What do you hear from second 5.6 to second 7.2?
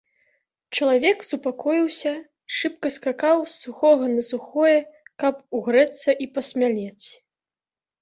угрэцца і пасмялець.